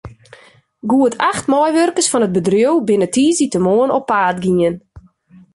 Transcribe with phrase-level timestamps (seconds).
[0.89, 4.75] Goed acht meiwurkers fan it bedriuw binne tiisdeitemoarn op paad gien.